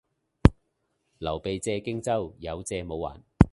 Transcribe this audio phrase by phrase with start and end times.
[1.19, 3.21] 劉備借荊州，有借冇還